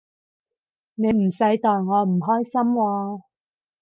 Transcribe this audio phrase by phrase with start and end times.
[0.95, 3.21] 你唔使代我唔開心喎